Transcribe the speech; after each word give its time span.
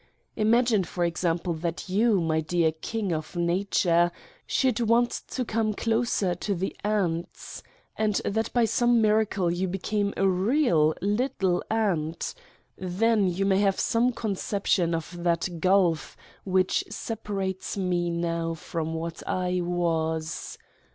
Imagine, 0.35 0.83
for 0.83 1.05
example, 1.05 1.53
that 1.53 1.87
you, 1.87 2.19
my 2.21 2.39
dear 2.41 2.71
King 2.71 3.11
of 3.13 3.35
Nature, 3.35 4.11
should 4.47 4.79
want 4.79 5.11
to 5.27 5.45
come 5.45 5.75
closer 5.75 6.33
to 6.33 6.55
the 6.55 6.75
ants, 6.83 7.61
and 7.95 8.15
that 8.25 8.51
by 8.51 8.65
some 8.65 8.99
miracle 8.99 9.51
you 9.51 9.67
became 9.67 10.11
a 10.17 10.27
real 10.27 10.95
little 11.03 11.61
ant, 11.69 12.33
then 12.79 13.27
you 13.27 13.45
may 13.45 13.59
have 13.59 13.79
some 13.79 14.07
5 14.11 14.13
Satan's 14.15 14.15
Diary 14.15 14.21
conception 14.41 14.95
of 14.95 15.21
that 15.23 15.59
gulf 15.59 16.17
which 16.45 16.83
separates 16.89 17.77
Me 17.77 18.09
now 18.09 18.55
from 18.55 18.95
what 18.95 19.21
I 19.27 19.61
was. 19.63 20.57